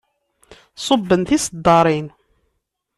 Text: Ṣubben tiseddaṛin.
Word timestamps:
Ṣubben 0.85 1.21
tiseddaṛin. 1.23 2.07